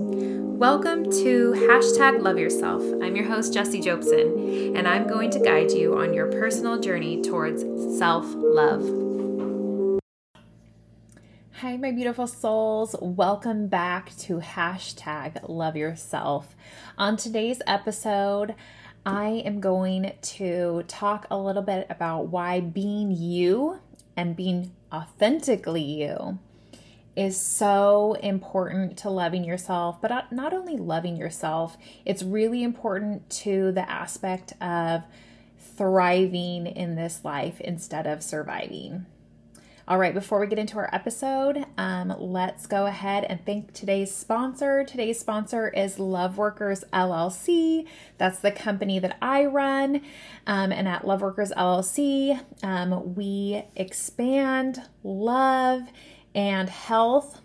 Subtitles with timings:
[0.00, 2.84] Welcome to hashtag love yourself.
[3.02, 7.20] I'm your host, Jesie Jobson, and I'm going to guide you on your personal journey
[7.20, 7.64] towards
[7.98, 8.84] self love.
[11.54, 12.94] Hi, my beautiful souls.
[13.02, 16.54] Welcome back to hashtag love yourself.
[16.96, 18.54] On today's episode,
[19.04, 23.80] I am going to talk a little bit about why being you
[24.16, 26.38] and being authentically you
[27.18, 33.72] is so important to loving yourself, but not only loving yourself, it's really important to
[33.72, 35.02] the aspect of
[35.58, 39.04] thriving in this life instead of surviving.
[39.88, 44.14] All right, before we get into our episode, um, let's go ahead and thank today's
[44.14, 44.84] sponsor.
[44.84, 47.86] Today's sponsor is Love Workers LLC.
[48.16, 50.02] That's the company that I run.
[50.46, 55.80] Um, and at Love Workers LLC, um, we expand love
[56.38, 57.40] and health.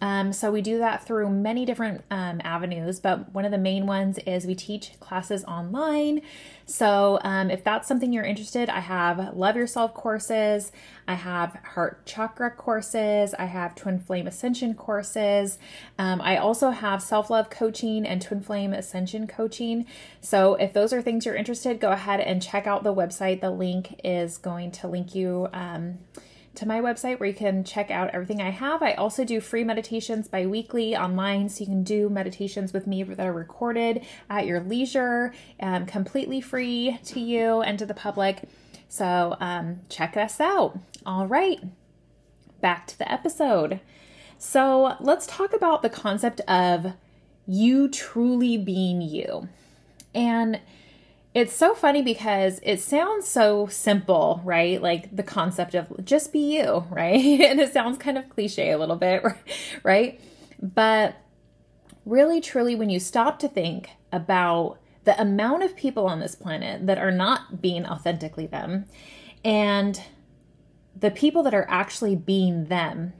[0.00, 3.86] Um, so we do that through many different um, avenues, but one of the main
[3.86, 6.20] ones is we teach classes online.
[6.64, 10.70] So um, if that's something you're interested, I have Love Yourself courses,
[11.08, 15.58] I have Heart Chakra courses, I have Twin Flame Ascension courses.
[15.98, 19.86] Um, I also have self love coaching and Twin Flame Ascension coaching.
[20.20, 23.40] So if those are things you're interested, go ahead and check out the website.
[23.40, 25.98] The link is going to link you um,
[26.56, 28.82] to my website where you can check out everything I have.
[28.82, 33.02] I also do free meditations bi weekly online, so you can do meditations with me
[33.02, 38.42] that are recorded at your leisure, um, completely free to you and to the public.
[38.88, 40.78] So um, check us out.
[41.04, 41.60] All right,
[42.60, 43.80] back to the episode.
[44.38, 46.92] So let's talk about the concept of
[47.46, 49.48] you truly being you.
[50.14, 50.60] And
[51.36, 54.80] it's so funny because it sounds so simple, right?
[54.80, 57.20] Like the concept of just be you, right?
[57.42, 59.22] and it sounds kind of cliche a little bit,
[59.82, 60.18] right?
[60.62, 61.14] But
[62.06, 66.86] really, truly, when you stop to think about the amount of people on this planet
[66.86, 68.86] that are not being authentically them
[69.44, 70.00] and
[70.98, 73.12] the people that are actually being them,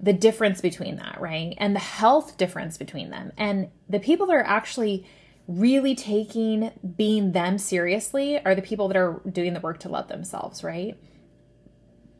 [0.00, 1.54] the difference between that, right?
[1.58, 5.06] And the health difference between them, and the people that are actually
[5.48, 10.08] really taking being them seriously are the people that are doing the work to love
[10.08, 10.96] themselves, right?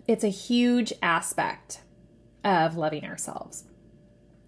[0.07, 1.81] It's a huge aspect
[2.45, 3.65] of loving ourselves.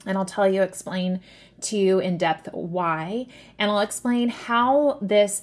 [0.07, 1.21] And I'll tell you, explain
[1.63, 3.27] to you in depth why,
[3.59, 5.43] and I'll explain how this,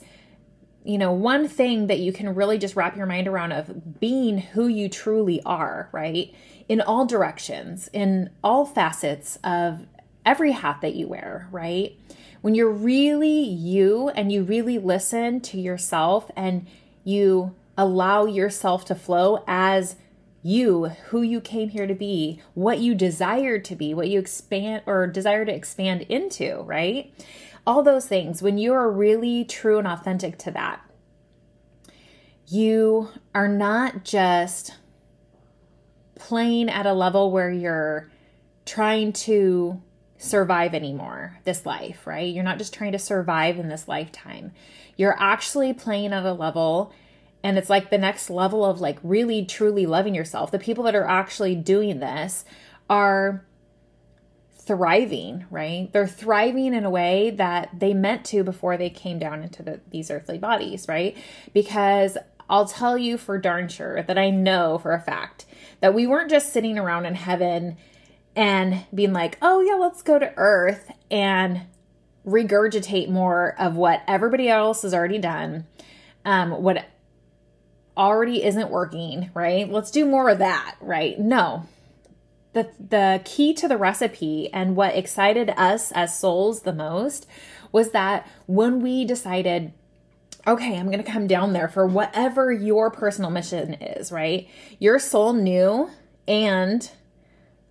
[0.86, 4.38] you know, one thing that you can really just wrap your mind around of being
[4.38, 6.34] who you truly are, right?
[6.70, 9.86] In all directions, in all facets of
[10.26, 11.98] every hat that you wear, right?
[12.46, 16.68] When you're really you and you really listen to yourself and
[17.04, 19.96] you allow yourself to flow as
[20.44, 24.84] you, who you came here to be, what you desire to be, what you expand
[24.86, 27.12] or desire to expand into, right?
[27.66, 30.82] All those things, when you are really true and authentic to that,
[32.46, 34.76] you are not just
[36.14, 38.12] playing at a level where you're
[38.66, 39.82] trying to
[40.26, 42.34] survive anymore this life, right?
[42.34, 44.52] You're not just trying to survive in this lifetime.
[44.98, 46.94] You're actually playing at a level
[47.44, 50.50] and it's like the next level of like really truly loving yourself.
[50.50, 52.44] The people that are actually doing this
[52.90, 53.46] are
[54.66, 55.94] thriving, right?
[55.94, 59.80] They're thriving in a way that they meant to before they came down into the,
[59.92, 61.16] these earthly bodies, right?
[61.54, 62.18] Because
[62.50, 65.46] I'll tell you for darn sure that I know for a fact
[65.82, 67.78] that we weren't just sitting around in heaven
[68.36, 71.62] and being like, oh, yeah, let's go to Earth and
[72.26, 75.66] regurgitate more of what everybody else has already done,
[76.26, 76.86] um, what
[77.96, 79.72] already isn't working, right?
[79.72, 81.18] Let's do more of that, right?
[81.20, 81.68] No.
[82.54, 87.28] The, the key to the recipe and what excited us as souls the most
[87.72, 89.74] was that when we decided,
[90.48, 94.48] okay, I'm going to come down there for whatever your personal mission is, right?
[94.80, 95.90] Your soul knew
[96.28, 96.90] and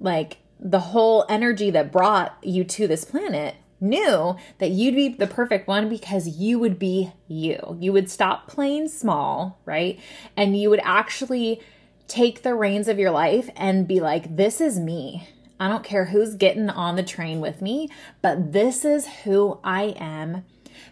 [0.00, 5.26] like the whole energy that brought you to this planet knew that you'd be the
[5.26, 7.76] perfect one because you would be you.
[7.78, 10.00] You would stop playing small, right?
[10.36, 11.60] And you would actually
[12.08, 15.28] take the reins of your life and be like, this is me.
[15.60, 17.90] I don't care who's getting on the train with me,
[18.22, 20.44] but this is who I am.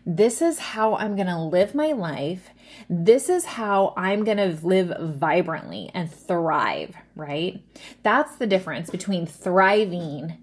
[0.04, 2.50] This is how I'm going to live my life.
[2.88, 7.62] This is how I'm going to live vibrantly and thrive, right?
[8.02, 10.38] That's the difference between thriving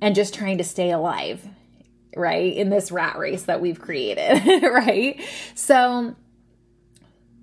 [0.00, 1.46] and just trying to stay alive,
[2.16, 2.54] right?
[2.54, 5.20] In this rat race that we've created, right?
[5.54, 6.16] So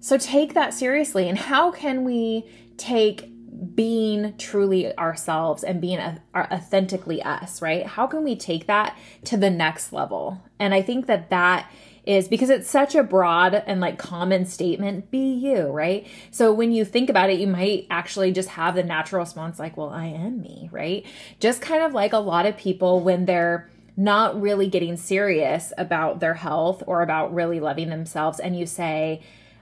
[0.03, 3.32] so take that seriously and how can we take
[3.75, 5.99] being truly ourselves and being
[6.35, 7.85] authentically us, right?
[7.85, 10.43] How can we take that to the next level?
[10.59, 11.69] And I think that that
[12.05, 16.05] is because it's such a broad and like common statement be you, right?
[16.31, 19.77] So when you think about it, you might actually just have the natural response like,
[19.77, 21.05] well, I am me, right?
[21.39, 26.19] Just kind of like a lot of people when they're not really getting serious about
[26.19, 29.21] their health or about really loving themselves and you say,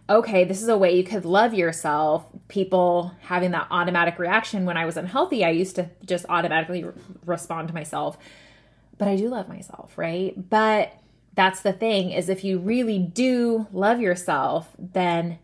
[0.10, 2.26] okay, this is a way you could love yourself.
[2.52, 6.92] People having that automatic reaction when I was unhealthy, I used to just automatically re-
[7.26, 8.18] respond to myself.
[8.98, 10.34] But I do love myself, right?
[10.50, 10.94] But
[11.34, 15.40] that's the thing is if you really do love yourself, then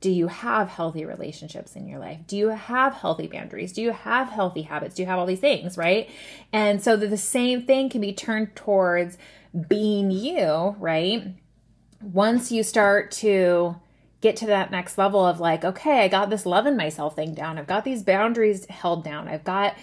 [0.00, 2.20] do you have healthy relationships in your life?
[2.26, 3.74] Do you have healthy boundaries?
[3.74, 4.94] Do you have healthy habits?
[4.94, 6.08] Do you have all these things, right?
[6.50, 9.18] And so the same thing can be turned towards
[9.68, 11.34] being you, right?
[12.00, 13.76] Once you start to
[14.22, 17.58] get to that next level of like, okay, I got this loving myself thing down.
[17.58, 19.28] I've got these boundaries held down.
[19.28, 19.76] I've got,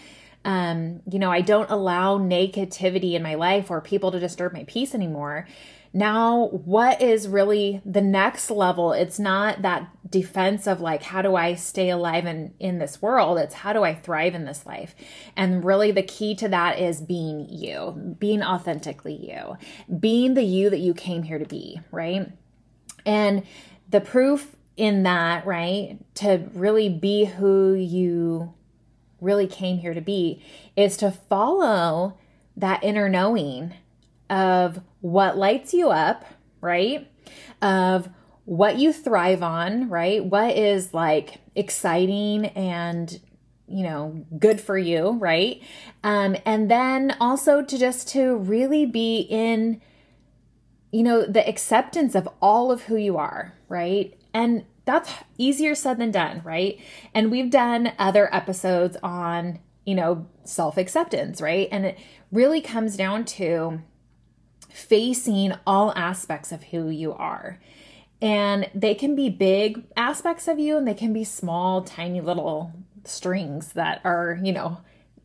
[0.46, 4.64] um, you know, I don't allow negativity in my life or people to disturb my
[4.64, 5.46] peace anymore.
[5.92, 8.94] Now, what is really the next level?
[8.94, 13.40] It's not that defense of like, how do I stay alive in, in this world?
[13.40, 14.96] It's how do I thrive in this life?
[15.36, 19.58] And really, the key to that is being you, being authentically you,
[20.00, 22.32] being the you that you came here to be, right?
[23.04, 23.44] And
[23.90, 28.54] the proof in that, right, to really be who you
[29.20, 30.42] really came here to be
[30.76, 32.18] is to follow
[32.56, 33.74] that inner knowing
[34.30, 36.26] of what lights you up,
[36.62, 37.10] right?
[37.62, 38.10] Of
[38.46, 40.24] what you thrive on, right?
[40.24, 43.20] What is like exciting and
[43.68, 45.62] you know good for you right
[46.04, 49.80] um and then also to just to really be in
[50.92, 54.18] you know, the acceptance of all of who you are, right?
[54.34, 56.80] And that's easier said than done, right?
[57.14, 61.68] And we've done other episodes on, you know, self acceptance, right?
[61.72, 62.00] And it
[62.32, 63.82] really comes down to
[64.70, 67.60] facing all aspects of who you are.
[68.22, 72.74] And they can be big aspects of you and they can be small, tiny little
[73.04, 74.80] strings that are, you know,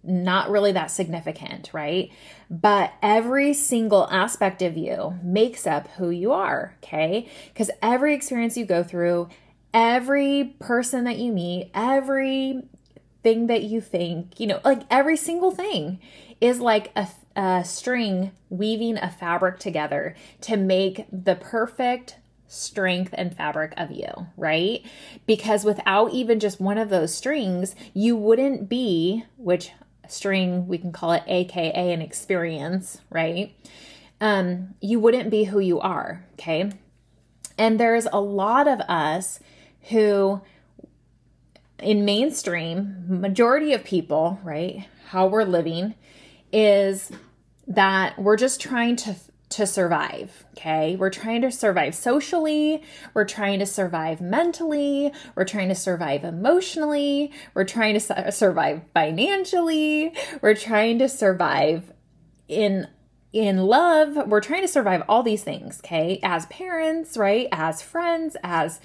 [0.07, 2.11] not really that significant, right?
[2.51, 7.29] But every single aspect of you makes up who you are, okay?
[7.53, 9.29] Because every experience you go through,
[9.73, 12.63] every person that you meet, every
[13.23, 15.99] thing that you think, you know, like every single thing
[16.41, 22.17] is like a, a string weaving a fabric together to make the perfect
[22.47, 24.85] strength and fabric of you, right?
[25.27, 29.73] Because without even just one of those strings, you wouldn't be, which
[30.13, 33.55] string, we can call it AKA an experience, right?
[34.21, 36.73] Um, you wouldn't be who you are, okay?
[37.59, 39.41] And there's a lot of us
[39.91, 40.41] who,
[41.79, 45.95] in mainstream, majority of people, right, how we're living
[46.53, 47.11] is
[47.67, 49.15] that we're just trying to
[49.55, 50.45] to survive.
[50.53, 50.97] Okay.
[50.97, 52.83] We're trying to survive socially.
[53.15, 55.13] We're trying to survive mentally.
[55.37, 57.33] We're trying to survive emotionally.
[57.55, 60.13] We're trying to su- survive financially.
[60.43, 61.93] We're trying to survive
[62.49, 62.89] in
[63.33, 64.29] in love.
[64.29, 66.21] We're trying to survive all these things, okay?
[66.23, 67.49] As parents, right?
[67.53, 68.81] As friends, as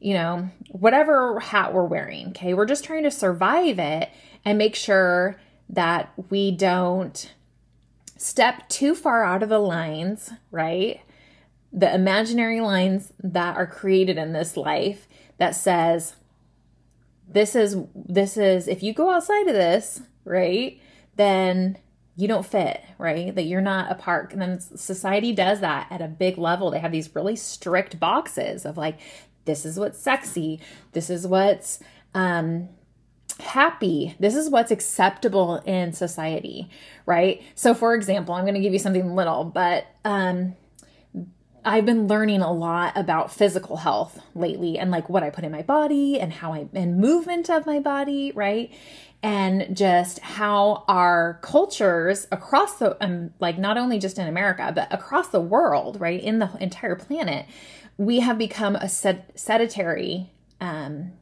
[0.00, 2.54] you know, whatever hat we're wearing, okay?
[2.54, 4.08] We're just trying to survive it
[4.44, 7.32] and make sure that we don't
[8.22, 11.00] step too far out of the lines, right?
[11.72, 15.08] The imaginary lines that are created in this life
[15.38, 16.14] that says,
[17.28, 20.80] this is, this is, if you go outside of this, right,
[21.16, 21.78] then
[22.14, 23.34] you don't fit, right?
[23.34, 24.32] That you're not a part.
[24.32, 26.70] And then society does that at a big level.
[26.70, 29.00] They have these really strict boxes of like,
[29.46, 30.60] this is what's sexy,
[30.92, 31.80] this is what's
[32.14, 32.68] um,
[33.40, 34.14] happy.
[34.18, 36.70] This is what's acceptable in society,
[37.06, 37.42] right?
[37.54, 40.54] So, for example, I'm going to give you something little, but um,
[41.64, 45.52] I've been learning a lot about physical health lately and like what I put in
[45.52, 48.72] my body and how I and movement of my body, right?
[49.22, 54.92] And just how our cultures across the um, like not only just in America but
[54.92, 57.46] across the world, right, in the entire planet,
[57.96, 61.12] we have become a sed- sedentary um,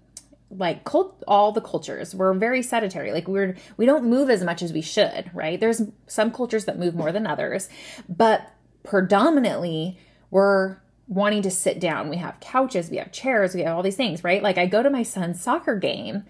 [0.51, 4.63] like cult all the cultures we're very sedentary like we're we don't move as much
[4.63, 5.61] as we should right?
[5.61, 7.69] There's some cultures that move more than others
[8.09, 8.53] but
[8.83, 9.99] predominantly
[10.31, 10.77] we're
[11.07, 12.09] wanting to sit down.
[12.09, 14.43] We have couches we have chairs we have all these things right?
[14.43, 16.25] Like i go to my son's soccer game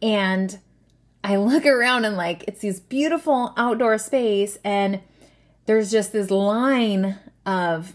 [0.00, 0.58] and
[1.22, 5.00] i look around and like it's this beautiful outdoor space and
[5.66, 7.92] there's just this line of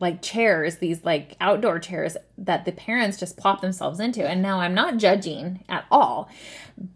[0.00, 4.26] like chairs, these like outdoor chairs that the parents just plop themselves into.
[4.26, 6.30] And now I'm not judging at all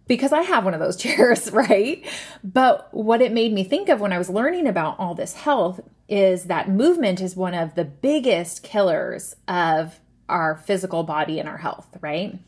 [0.07, 2.07] because I have one of those chairs, right?
[2.45, 5.81] But what it made me think of when I was learning about all this health
[6.09, 11.59] is that movement is one of the biggest killers of our physical body and our
[11.59, 12.39] health, right?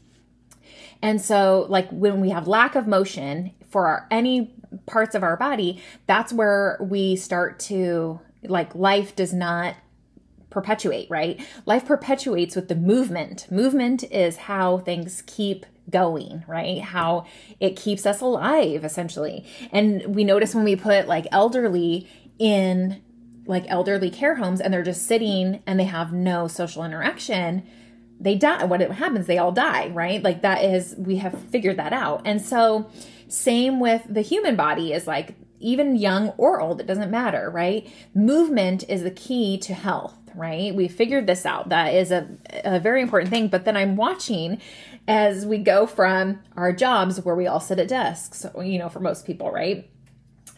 [1.02, 4.54] And so, like when we have lack of motion for our, any
[4.86, 9.74] parts of our body, that's where we start to like life does not
[10.54, 11.44] perpetuate, right?
[11.66, 13.46] Life perpetuates with the movement.
[13.50, 16.80] Movement is how things keep going, right?
[16.80, 17.26] How
[17.60, 19.44] it keeps us alive, essentially.
[19.72, 22.08] And we notice when we put like elderly
[22.38, 23.02] in
[23.46, 27.64] like elderly care homes and they're just sitting and they have no social interaction,
[28.18, 28.64] they die.
[28.64, 29.26] What happens?
[29.26, 30.22] They all die, right?
[30.22, 32.22] Like that is, we have figured that out.
[32.24, 32.88] And so,
[33.28, 35.34] same with the human body is like
[35.64, 37.90] even young or old, it doesn't matter, right?
[38.14, 40.74] Movement is the key to health right?
[40.74, 41.68] We figured this out.
[41.68, 42.28] That is a,
[42.64, 43.48] a very important thing.
[43.48, 44.60] But then I'm watching
[45.06, 49.00] as we go from our jobs where we all sit at desks, you know, for
[49.00, 49.88] most people, right?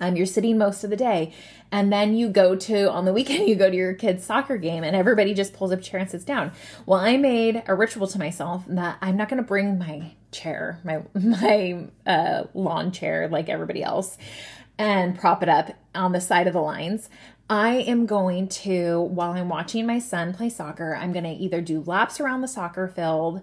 [0.01, 1.33] Um, you're sitting most of the day.
[1.73, 4.85] And then you go to, on the weekend, you go to your kid's soccer game
[4.85, 6.53] and everybody just pulls up a chair and sits down.
[6.85, 10.81] Well, I made a ritual to myself that I'm not going to bring my chair,
[10.85, 14.17] my, my uh, lawn chair like everybody else
[14.78, 17.09] and prop it up on the side of the lines.
[17.49, 21.61] I am going to, while I'm watching my son play soccer, I'm going to either
[21.61, 23.40] do laps around the soccer field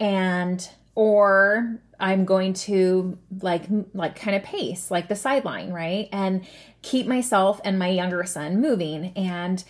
[0.00, 3.64] and, or I'm going to like,
[3.94, 6.08] like kind of pace like the sideline, right?
[6.10, 6.44] And
[6.82, 9.12] keep myself and my younger son moving.
[9.14, 9.62] And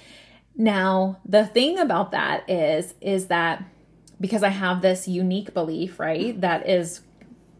[0.56, 3.64] now the thing about that is, is that
[4.20, 7.02] because I have this unique belief, right, that is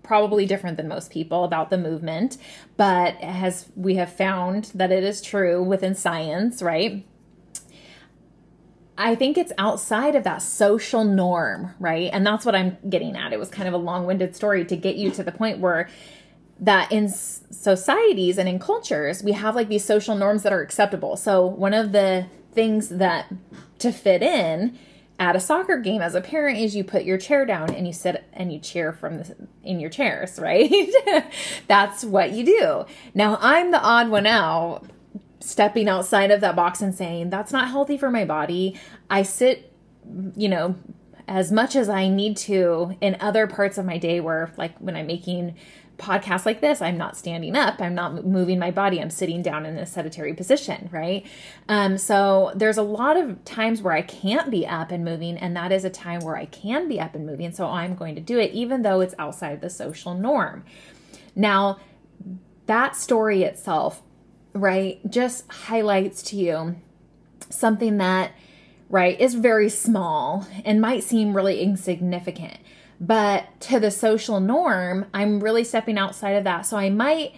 [0.04, 2.38] probably different than most people about the movement,
[2.76, 7.04] but as we have found that it is true within science, right?
[8.96, 12.11] I think it's outside of that social norm, right?
[12.12, 13.32] And that's what I'm getting at.
[13.32, 15.88] It was kind of a long winded story to get you to the point where
[16.61, 21.16] that in societies and in cultures, we have like these social norms that are acceptable.
[21.16, 23.32] So, one of the things that
[23.80, 24.78] to fit in
[25.18, 27.92] at a soccer game as a parent is you put your chair down and you
[27.92, 30.71] sit and you cheer from the, in your chairs, right?
[31.66, 32.85] That's what you do.
[33.14, 34.87] Now I'm the odd one out
[35.40, 38.78] stepping outside of that box and saying that's not healthy for my body.
[39.11, 39.73] I sit,
[40.35, 40.75] you know,
[41.28, 44.97] as much as I need to in other parts of my day where like when
[44.97, 45.54] I'm making
[45.98, 49.64] podcast like this, I'm not standing up, I'm not moving my body, I'm sitting down
[49.64, 51.24] in a sedentary position, right?
[51.68, 55.56] Um, so there's a lot of times where I can't be up and moving, and
[55.56, 57.52] that is a time where I can be up and moving.
[57.52, 60.64] So I'm going to do it, even though it's outside the social norm.
[61.36, 61.78] Now,
[62.66, 64.02] that story itself,
[64.52, 66.76] right, just highlights to you
[67.50, 68.32] something that,
[68.88, 72.58] right, is very small and might seem really insignificant
[73.00, 76.66] but to the social norm, I'm really stepping outside of that.
[76.66, 77.34] So I might,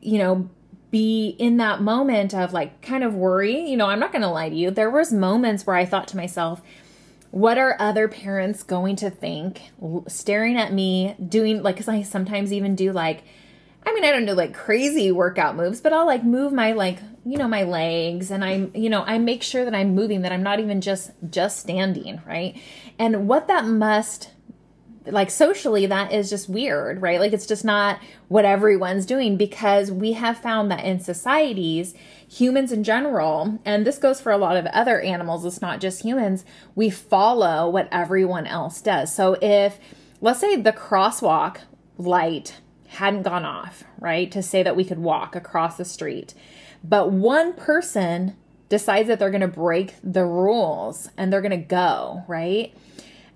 [0.00, 0.50] you know,
[0.90, 3.68] be in that moment of like kind of worry.
[3.68, 4.70] You know, I'm not going to lie to you.
[4.70, 6.62] There was moments where I thought to myself,
[7.30, 9.60] what are other parents going to think
[10.06, 13.22] staring at me doing like cuz I sometimes even do like
[13.84, 16.98] I mean, I don't do like crazy workout moves, but I'll like move my like,
[17.24, 20.32] you know, my legs and I'm, you know, I make sure that I'm moving that
[20.32, 22.60] I'm not even just just standing, right?
[22.98, 24.30] And what that must
[25.10, 27.20] like socially that is just weird right?
[27.20, 31.94] Like it's just not what everyone's doing because we have found that in societies
[32.28, 36.02] humans in general and this goes for a lot of other animals it's not just
[36.02, 39.14] humans we follow what everyone else does.
[39.14, 39.78] So if
[40.20, 41.58] let's say the crosswalk
[41.96, 46.34] light hadn't gone off right to say that we could walk across the street
[46.82, 48.36] but one person
[48.68, 52.74] decides that they're going to break the rules and they're going to go right?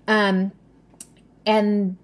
[0.07, 0.51] Um
[1.45, 1.97] and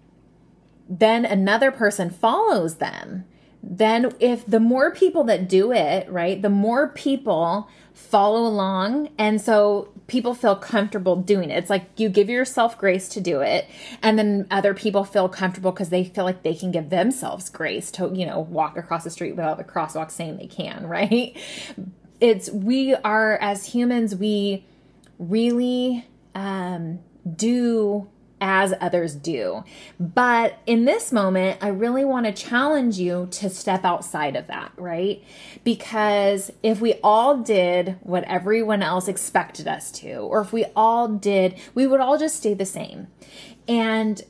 [0.90, 3.26] then another person follows them.
[3.62, 7.70] Then if the more people that do it right the more people
[8.00, 9.10] follow along.
[9.18, 11.58] And so people feel comfortable doing it.
[11.58, 13.68] It's like you give yourself grace to do it.
[14.02, 17.92] And then other people feel comfortable because they feel like they can give themselves grace
[17.92, 21.38] to you know walk across the street without the crosswalk saying they can right?
[22.22, 24.66] It's we are as humans we
[25.20, 27.00] really um
[27.36, 28.08] do
[28.42, 29.64] as others do.
[30.00, 34.72] But in this moment, I really want to challenge you to step outside of that,
[34.78, 35.24] right?
[35.64, 41.08] Because if we all did what everyone else expected us to, or if we all
[41.08, 43.08] did, we would all just stay the same.
[43.68, 44.22] And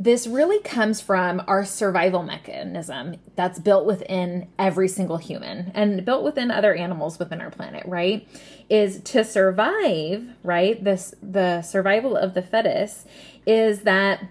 [0.00, 6.22] this really comes from our survival mechanism that's built within every single human and built
[6.22, 8.28] within other animals within our planet, right?
[8.68, 10.82] Is to survive, right?
[10.82, 13.06] This the survival of the fetus
[13.46, 14.28] is that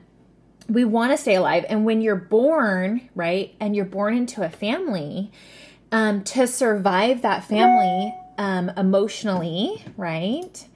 [0.70, 1.65] we want to stay alive.
[1.70, 5.32] And when you're born, right, and you're born into a family,
[5.91, 10.67] um, to survive that family um, emotionally, right?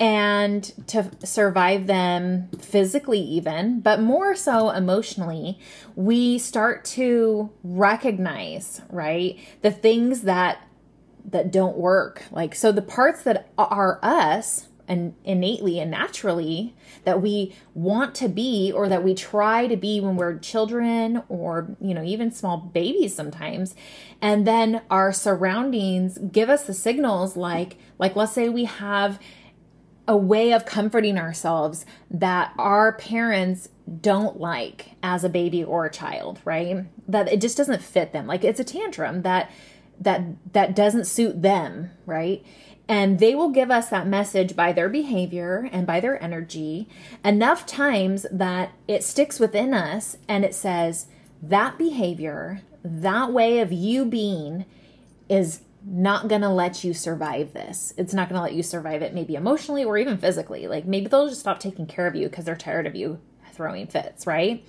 [0.00, 5.58] and to survive them physically even but more so emotionally
[5.94, 10.66] we start to recognize right the things that
[11.24, 16.74] that don't work like so the parts that are us and innately and naturally
[17.04, 21.76] that we want to be or that we try to be when we're children or
[21.80, 23.74] you know even small babies sometimes
[24.20, 29.20] and then our surroundings give us the signals like like let's say we have
[30.08, 33.68] a way of comforting ourselves that our parents
[34.00, 36.84] don't like as a baby or a child, right?
[37.08, 38.26] That it just doesn't fit them.
[38.26, 39.52] Like it's a tantrum that
[40.00, 42.44] that that doesn't suit them, right?
[42.88, 46.88] And they will give us that message by their behavior and by their energy
[47.24, 51.06] enough times that it sticks within us and it says
[51.40, 54.64] that behavior, that way of you being
[55.28, 57.94] is not going to let you survive this.
[57.96, 60.66] It's not going to let you survive it, maybe emotionally or even physically.
[60.66, 63.20] Like maybe they'll just stop taking care of you because they're tired of you
[63.52, 64.64] throwing fits, right?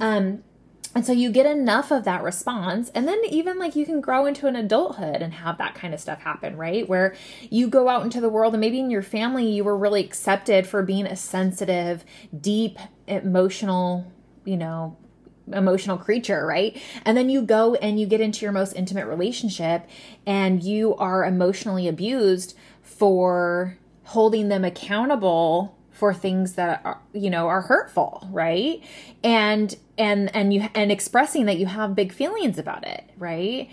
[0.00, 0.42] Um,
[0.94, 4.26] and so you get enough of that response, and then even like you can grow
[4.26, 6.88] into an adulthood and have that kind of stuff happen, right?
[6.88, 7.14] Where
[7.48, 10.66] you go out into the world, and maybe in your family you were really accepted
[10.66, 12.04] for being a sensitive,
[12.38, 14.10] deep, emotional,
[14.44, 14.96] you know,
[15.52, 16.80] emotional creature, right?
[17.04, 19.86] And then you go and you get into your most intimate relationship
[20.26, 27.46] and you are emotionally abused for holding them accountable for things that are you know
[27.46, 28.82] are hurtful right
[29.22, 33.68] and and and you and expressing that you have big feelings about it right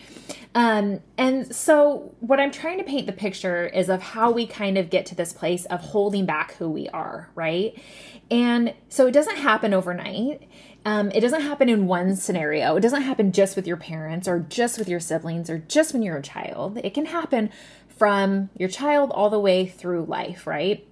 [0.53, 4.77] um and so what i'm trying to paint the picture is of how we kind
[4.77, 7.81] of get to this place of holding back who we are right
[8.29, 10.49] and so it doesn't happen overnight
[10.83, 12.77] um, it doesn't happen in one scenario.
[12.77, 16.01] It doesn't happen just with your parents or just with your siblings or just when
[16.01, 16.79] you're a child.
[16.81, 17.49] It can happen
[17.89, 20.86] from your child all the way through life, right?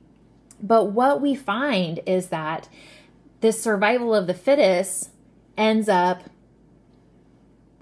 [0.61, 2.69] But what we find is that
[3.41, 5.11] this survival of the fittest
[5.57, 6.23] ends up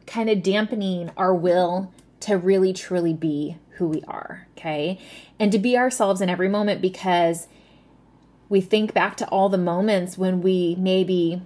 [0.06, 5.00] kind of dampening our will to really truly be who we are, okay?
[5.40, 7.48] And to be ourselves in every moment because
[8.50, 11.42] we think back to all the moments when we maybe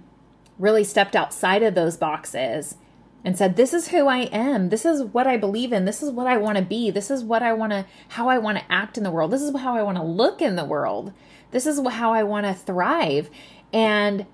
[0.58, 2.76] really stepped outside of those boxes
[3.24, 4.68] and said, This is who I am.
[4.68, 5.84] This is what I believe in.
[5.84, 6.90] This is what I want to be.
[6.90, 9.30] This is what I want to, how I want to act in the world.
[9.30, 11.12] This is how I want to look in the world.
[11.50, 13.30] This is how I want to thrive.
[13.72, 14.26] And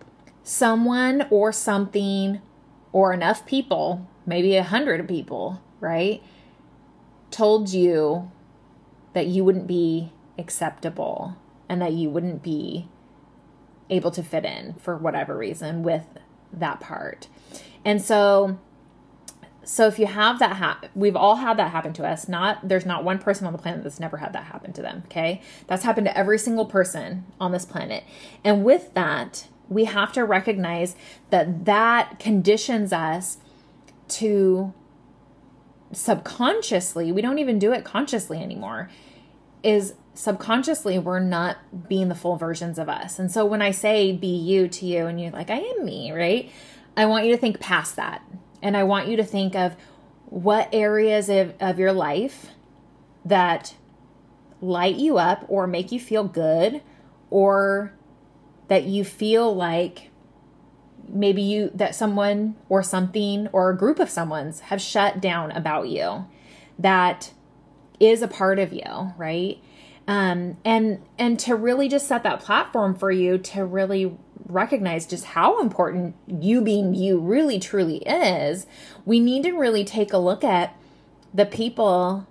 [0.42, 2.40] someone or something
[2.92, 6.23] or enough people, maybe a hundred people, right,
[7.31, 8.31] told you
[9.14, 11.37] that you wouldn't be acceptable
[11.68, 12.88] and that you wouldn't be
[13.90, 16.05] able to fit in for whatever reason with
[16.53, 17.29] that part.
[17.85, 18.59] And so
[19.68, 22.87] so if you have that happen we've all had that happen to us not there's
[22.87, 25.85] not one person on the planet that's never had that happen to them okay that's
[25.85, 28.05] happened to every single person on this planet
[28.42, 30.94] and with that we have to recognize
[31.31, 33.38] that that conditions us
[34.09, 34.72] to
[35.92, 38.90] subconsciously we don't even do it consciously anymore
[39.62, 41.57] is subconsciously we're not
[41.88, 43.18] being the full versions of us.
[43.18, 46.12] And so when I say be you to you and you're like, I am me,
[46.12, 46.50] right?
[46.96, 48.22] I want you to think past that.
[48.64, 49.77] And I want you to think of
[50.24, 52.46] what areas of, of your life
[53.24, 53.77] that
[54.61, 56.83] light you up or make you feel good
[57.31, 57.92] or
[58.66, 60.11] that you feel like
[61.07, 65.88] maybe you that someone or something or a group of someone's have shut down about
[65.88, 66.24] you
[66.79, 67.33] that
[68.00, 69.62] is a part of you, right?
[70.07, 75.24] um, and and to really just set that platform for you to really recognize just
[75.24, 78.66] how important you being you really truly is
[79.04, 80.76] we need to really take a look at
[81.33, 82.26] the people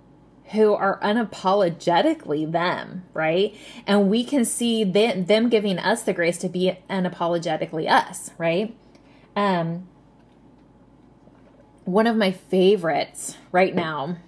[0.52, 3.56] who are unapologetically them, right?
[3.86, 8.76] And we can see them, them giving us the grace to be unapologetically us, right?
[9.34, 9.88] Um,
[11.84, 14.18] one of my favorites right now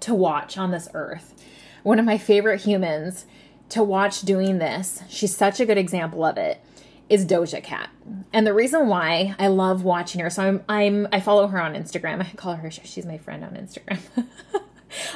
[0.00, 1.34] to watch on this earth
[1.82, 3.24] one of my favorite humans
[3.70, 6.62] to watch doing this, she's such a good example of it,
[7.08, 7.90] is Doja Cat.
[8.32, 11.74] And the reason why I love watching her, so I'm I'm I follow her on
[11.74, 12.20] Instagram.
[12.20, 14.00] I call her she's my friend on Instagram.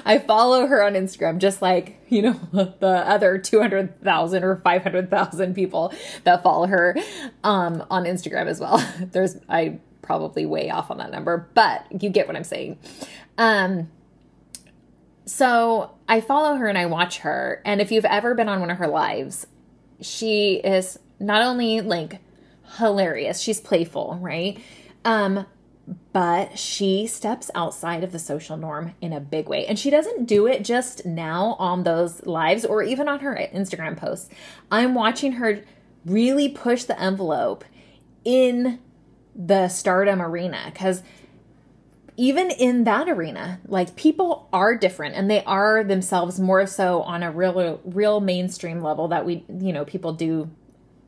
[0.05, 2.33] I follow her on Instagram, just like, you know,
[2.81, 5.93] the other 200,000 or 500,000 people
[6.25, 6.97] that follow her
[7.43, 8.87] um, on Instagram as well.
[9.01, 12.79] There's, I probably way off on that number, but you get what I'm saying.
[13.39, 13.91] Um,
[15.25, 17.63] so I follow her and I watch her.
[17.65, 19.47] And if you've ever been on one of her lives,
[20.01, 22.21] she is not only like
[22.77, 24.61] hilarious, she's playful, right?
[25.05, 25.47] Um,
[26.13, 29.67] but she steps outside of the social norm in a big way.
[29.67, 33.97] And she doesn't do it just now on those lives or even on her Instagram
[33.97, 34.29] posts.
[34.71, 35.63] I'm watching her
[36.05, 37.65] really push the envelope
[38.25, 38.79] in
[39.35, 41.03] the stardom arena because
[42.17, 47.23] even in that arena like people are different and they are themselves more so on
[47.23, 50.51] a real real mainstream level that we you know people do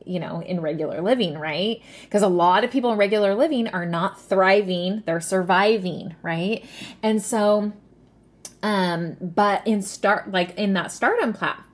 [0.05, 1.81] you know, in regular living, right?
[2.03, 6.63] Because a lot of people in regular living are not thriving, they're surviving, right?
[7.03, 7.73] And so,
[8.63, 11.64] um, but in start, like in that stardom platform,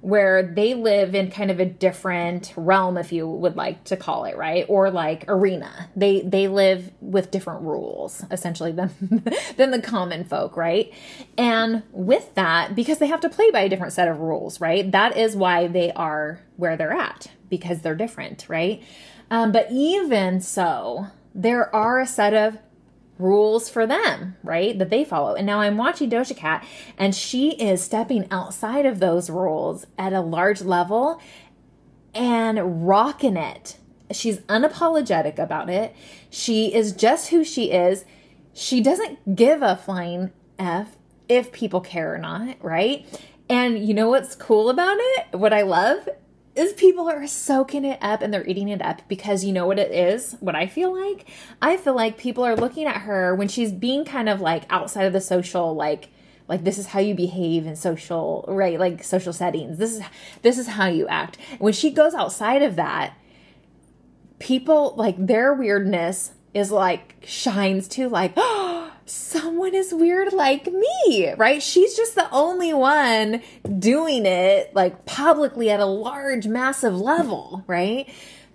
[0.00, 4.24] where they live in kind of a different realm if you would like to call
[4.24, 4.64] it right?
[4.68, 5.88] Or like arena.
[5.96, 8.90] They they live with different rules essentially than
[9.56, 10.92] than the common folk right?
[11.36, 14.90] And with that because they have to play by a different set of rules right?
[14.90, 18.82] That is why they are where they're at because they're different right?
[19.30, 22.58] Um, but even so there are a set of
[23.18, 24.78] rules for them, right?
[24.78, 25.34] That they follow.
[25.34, 26.66] And now I'm watching Doja Cat
[26.98, 31.20] and she is stepping outside of those rules at a large level
[32.14, 33.78] and rocking it.
[34.10, 35.94] She's unapologetic about it.
[36.30, 38.04] She is just who she is.
[38.52, 40.96] She doesn't give a flying F
[41.28, 43.06] if people care or not, right?
[43.48, 45.38] And you know what's cool about it?
[45.38, 46.08] What I love
[46.56, 49.78] is people are soaking it up and they're eating it up because you know what
[49.78, 51.28] it is what i feel like?
[51.60, 55.04] I feel like people are looking at her when she's being kind of like outside
[55.04, 56.08] of the social like
[56.48, 59.78] like this is how you behave in social right like social settings.
[59.78, 60.02] This is
[60.42, 61.38] this is how you act.
[61.58, 63.14] When she goes outside of that
[64.38, 68.75] people like their weirdness is like shines too like oh
[69.06, 71.62] someone is weird like me, right?
[71.62, 73.40] She's just the only one
[73.78, 78.08] doing it like publicly at a large, massive level, right?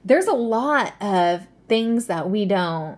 [0.03, 2.97] There's a lot of things that we don't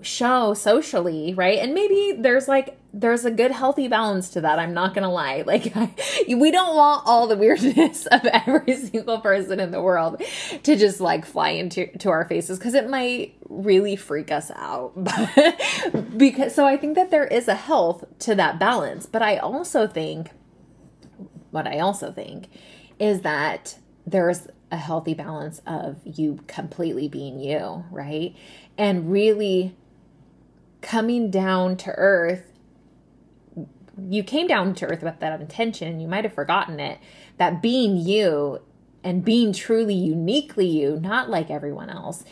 [0.00, 1.58] show socially, right?
[1.58, 4.60] And maybe there's like there's a good healthy balance to that.
[4.60, 5.42] I'm not gonna lie.
[5.54, 5.94] Like I,
[6.28, 10.22] we don't want all the weirdness of every single person in the world
[10.62, 14.94] to just like fly into to our faces because it might really freak us out.
[16.16, 19.06] because so I think that there is a health to that balance.
[19.06, 20.30] But I also think
[21.50, 22.48] what I also think
[22.98, 23.76] is that
[24.06, 28.34] there's a healthy balance of you completely being you, right?
[28.78, 29.76] And really
[30.80, 32.53] coming down to earth
[34.08, 36.98] you came down to earth with that intention you might have forgotten it
[37.38, 38.60] that being you
[39.02, 42.24] and being truly uniquely you not like everyone else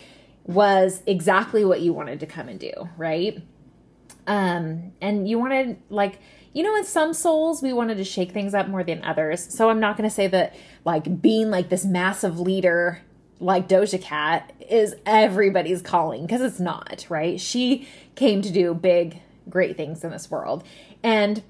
[0.44, 3.42] was exactly what you wanted to come and do right
[4.26, 6.18] um and you wanted like
[6.52, 9.70] you know in some souls we wanted to shake things up more than others so
[9.70, 13.00] i'm not going to say that like being like this massive leader
[13.42, 17.40] like Doja Cat is everybody's calling because it's not, right?
[17.40, 19.20] She came to do big,
[19.50, 20.64] great things in this world.
[21.02, 21.42] And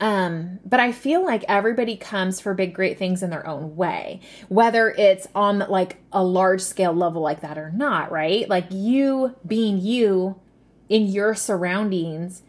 [0.00, 4.20] um, but I feel like everybody comes for big, great things in their own way,
[4.48, 8.48] whether it's on like a large scale level like that or not, right?
[8.48, 10.40] Like you being you
[10.88, 12.42] in your surroundings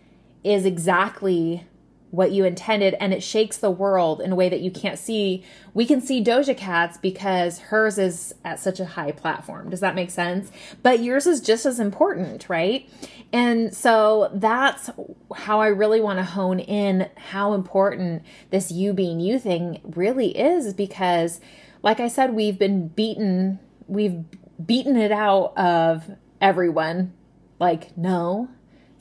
[0.46, 1.68] is exactly
[2.12, 5.44] what you intended and it shakes the world in a way that you can't see.
[5.74, 9.70] We can see Doja Cat's because hers is at such a high platform.
[9.70, 10.52] Does that make sense?
[10.84, 12.88] But yours is just as important, right?
[13.32, 14.90] And so that's
[15.34, 20.38] how I really want to hone in how important this you being you thing really
[20.38, 21.40] is because
[21.82, 24.24] like I said we've been beaten we've
[24.64, 26.04] beaten it out of
[26.42, 27.14] everyone
[27.60, 28.50] like no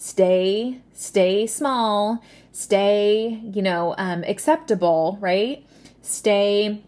[0.01, 5.65] stay stay small stay you know um, acceptable right?
[6.01, 6.83] Stay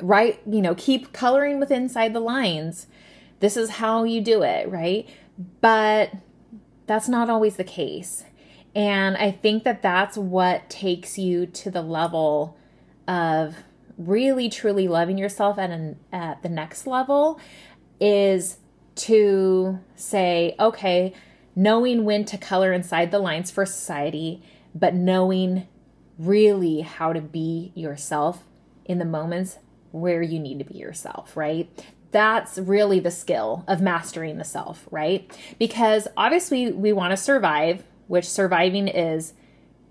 [0.00, 2.86] right you know keep coloring with inside the lines.
[3.40, 5.08] This is how you do it right?
[5.60, 6.12] But
[6.86, 8.24] that's not always the case.
[8.74, 12.56] And i think that that's what takes you to the level
[13.08, 13.56] of
[13.98, 17.40] really truly loving yourself at an, at the next level
[17.98, 18.58] is
[18.94, 21.14] to say okay
[21.56, 24.42] knowing when to color inside the lines for society,
[24.74, 25.66] but knowing
[26.18, 28.44] really how to be yourself
[28.84, 29.58] in the moments
[29.90, 31.68] where you need to be yourself, right?
[32.12, 35.30] That's really the skill of mastering the self, right?
[35.58, 39.32] Because obviously we want to survive, which surviving is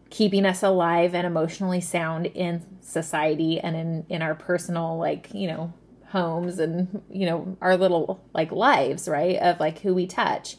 [0.09, 5.47] keeping us alive and emotionally sound in society and in in our personal like you
[5.47, 5.73] know
[6.09, 10.55] homes and you know our little like lives right of like who we touch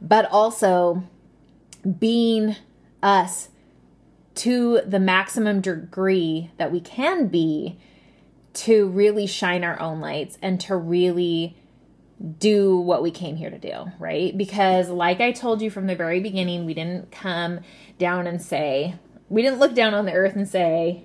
[0.00, 1.02] but also
[1.98, 2.56] being
[3.02, 3.48] us
[4.34, 7.78] to the maximum degree that we can be
[8.52, 11.56] to really shine our own lights and to really
[12.38, 14.36] do what we came here to do, right?
[14.36, 17.60] Because, like I told you from the very beginning, we didn't come
[17.98, 18.96] down and say,
[19.28, 21.04] we didn't look down on the earth and say,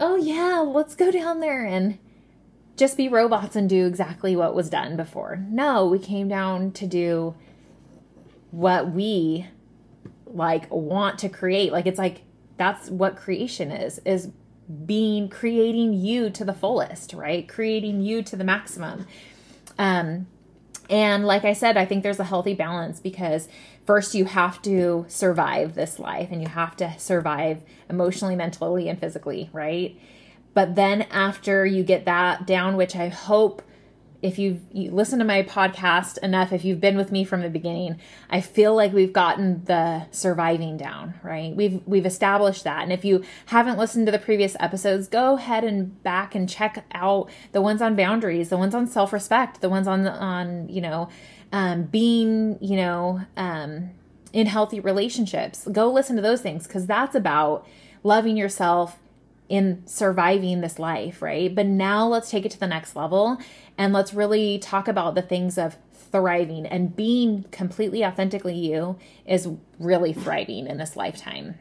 [0.00, 1.98] oh, yeah, let's go down there and
[2.76, 5.44] just be robots and do exactly what was done before.
[5.48, 7.36] No, we came down to do
[8.54, 9.46] what we
[10.26, 11.72] like want to create.
[11.72, 12.22] Like, it's like
[12.56, 14.30] that's what creation is, is
[14.86, 17.48] being creating you to the fullest, right?
[17.48, 19.06] Creating you to the maximum.
[19.78, 20.26] Um,
[20.88, 23.48] and like I said, I think there's a healthy balance because
[23.86, 28.98] first you have to survive this life and you have to survive emotionally, mentally, and
[28.98, 29.98] physically, right?
[30.52, 33.62] But then after you get that down, which I hope
[34.24, 37.50] if you've you listened to my podcast enough, if you've been with me from the
[37.50, 41.54] beginning, I feel like we've gotten the surviving down, right?
[41.54, 42.82] We've we've established that.
[42.82, 46.86] And if you haven't listened to the previous episodes, go ahead and back and check
[46.92, 51.10] out the ones on boundaries, the ones on self-respect, the ones on on, you know,
[51.52, 53.90] um, being, you know, um,
[54.32, 55.68] in healthy relationships.
[55.70, 57.66] Go listen to those things because that's about
[58.02, 58.98] loving yourself
[59.48, 61.54] in surviving this life, right?
[61.54, 63.38] But now let's take it to the next level
[63.76, 69.48] and let's really talk about the things of thriving and being completely authentically you is
[69.78, 71.58] really thriving in this lifetime.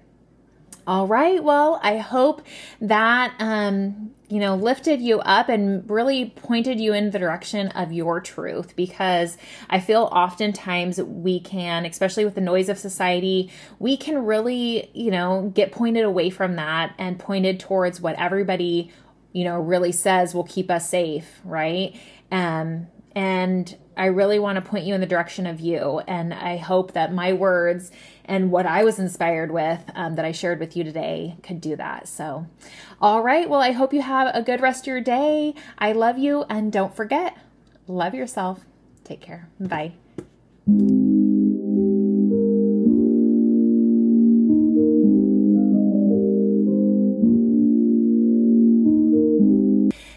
[0.86, 1.42] All right.
[1.42, 2.46] Well, I hope
[2.82, 7.94] that, um, you know, lifted you up and really pointed you in the direction of
[7.94, 9.38] your truth because
[9.70, 13.50] I feel oftentimes we can, especially with the noise of society,
[13.80, 18.92] we can really, you know, get pointed away from that and pointed towards what everybody,
[19.34, 21.96] you know, really says will keep us safe, right?
[22.32, 26.02] Um, and I really want to point you in the direction of you.
[26.08, 27.92] And I hope that my words
[28.26, 31.76] and what I was inspired with um, that I shared with you today could do
[31.76, 32.08] that.
[32.08, 32.48] So,
[33.02, 33.50] all right.
[33.50, 35.54] Well, I hope you have a good rest of your day.
[35.78, 36.44] I love you.
[36.50, 37.38] And don't forget,
[37.88, 38.66] love yourself.
[39.04, 39.50] Take care.
[39.60, 39.94] Bye.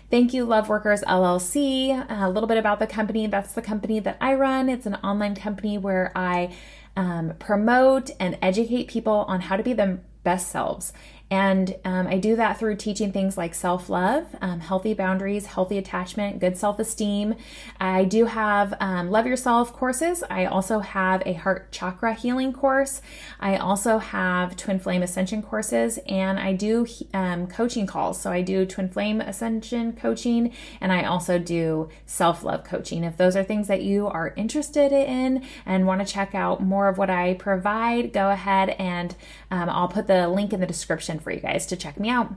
[0.09, 2.07] Thank you, Love Workers LLC.
[2.09, 3.27] A little bit about the company.
[3.27, 4.69] That's the company that I run.
[4.69, 6.55] It's an online company where I
[6.97, 10.93] um, promote and educate people on how to be their best selves
[11.31, 15.77] and um, I do that through teaching things like self love, um, healthy boundaries, healthy
[15.77, 17.35] attachment, good self esteem.
[17.81, 20.23] I do have um, Love Yourself courses.
[20.31, 23.03] I also have a heart chakra healing course.
[23.41, 28.21] I also have Twin Flame Ascension courses, and I do um, coaching calls.
[28.21, 33.03] So I do Twin Flame Ascension coaching, and I also do self love coaching.
[33.03, 36.87] If those are things that you are interested in and want to check out more
[36.87, 39.17] of what I provide, go ahead and
[39.51, 42.33] um, I'll put the link in the description for you guys to check me out.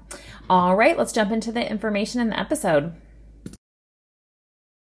[0.50, 2.94] All right, let's jump into the information in the episode.